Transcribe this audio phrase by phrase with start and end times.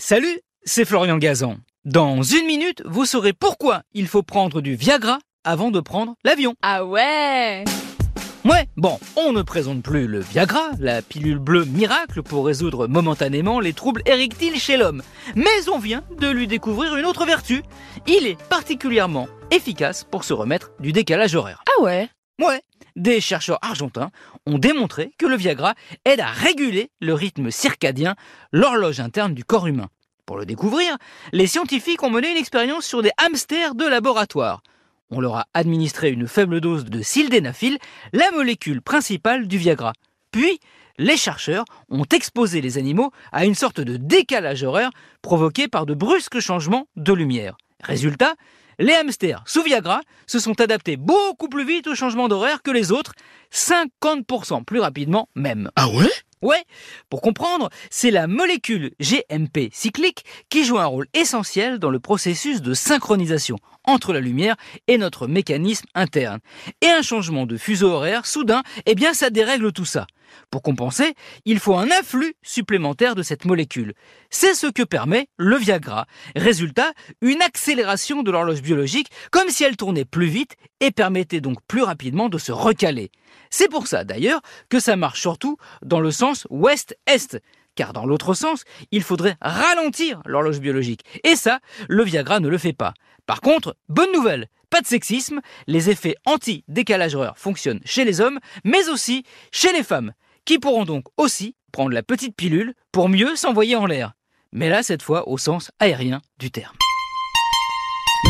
[0.00, 1.56] Salut, c'est Florian Gazan.
[1.84, 6.54] Dans une minute, vous saurez pourquoi il faut prendre du Viagra avant de prendre l'avion.
[6.62, 7.64] Ah ouais
[8.44, 13.58] Ouais, bon, on ne présente plus le Viagra, la pilule bleue miracle pour résoudre momentanément
[13.58, 15.02] les troubles érectiles chez l'homme.
[15.34, 17.64] Mais on vient de lui découvrir une autre vertu.
[18.06, 21.64] Il est particulièrement efficace pour se remettre du décalage horaire.
[21.76, 22.08] Ah ouais
[22.40, 22.62] Ouais,
[22.94, 24.12] des chercheurs argentins
[24.46, 25.74] ont démontré que le Viagra
[26.04, 28.14] aide à réguler le rythme circadien,
[28.52, 29.88] l'horloge interne du corps humain.
[30.24, 30.96] Pour le découvrir,
[31.32, 34.62] les scientifiques ont mené une expérience sur des hamsters de laboratoire.
[35.10, 37.78] On leur a administré une faible dose de sildenafil,
[38.12, 39.92] la molécule principale du Viagra.
[40.30, 40.60] Puis,
[40.96, 44.90] les chercheurs ont exposé les animaux à une sorte de décalage horaire
[45.22, 47.56] provoqué par de brusques changements de lumière.
[47.82, 48.34] Résultat,
[48.78, 52.92] les hamsters sous Viagra se sont adaptés beaucoup plus vite au changement d'horaire que les
[52.92, 53.12] autres,
[53.52, 55.70] 50% plus rapidement même.
[55.76, 56.10] Ah ouais?
[56.40, 56.62] Ouais,
[57.10, 62.62] pour comprendre, c'est la molécule GMP cyclique qui joue un rôle essentiel dans le processus
[62.62, 64.54] de synchronisation entre la lumière
[64.86, 66.38] et notre mécanisme interne.
[66.80, 70.06] Et un changement de fuseau horaire soudain, eh bien ça dérègle tout ça.
[70.50, 73.94] Pour compenser, il faut un afflux supplémentaire de cette molécule.
[74.30, 76.06] C'est ce que permet le Viagra.
[76.36, 81.58] Résultat, une accélération de l'horloge biologique, comme si elle tournait plus vite et permettait donc
[81.66, 83.10] plus rapidement de se recaler.
[83.50, 87.40] C'est pour ça d'ailleurs que ça marche surtout dans le sens ouest-est.
[87.78, 91.04] Car dans l'autre sens, il faudrait ralentir l'horloge biologique.
[91.22, 92.92] Et ça, le Viagra ne le fait pas.
[93.24, 98.40] Par contre, bonne nouvelle, pas de sexisme, les effets anti-décalage horaire fonctionnent chez les hommes,
[98.64, 100.12] mais aussi chez les femmes,
[100.44, 104.14] qui pourront donc aussi prendre la petite pilule pour mieux s'envoyer en l'air.
[104.50, 106.74] Mais là, cette fois, au sens aérien du terme.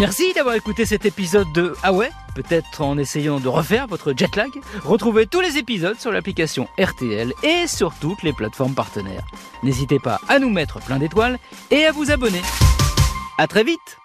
[0.00, 2.10] Merci d'avoir écouté cet épisode de Ah ouais?
[2.36, 4.50] Peut-être en essayant de refaire votre jet lag.
[4.84, 9.24] Retrouvez tous les épisodes sur l'application RTL et sur toutes les plateformes partenaires.
[9.62, 11.38] N'hésitez pas à nous mettre plein d'étoiles
[11.70, 12.42] et à vous abonner.
[13.38, 13.98] À très vite